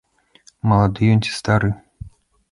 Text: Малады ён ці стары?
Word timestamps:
Малады 0.71 1.09
ён 1.15 1.21
ці 1.25 1.31
стары? 1.39 1.69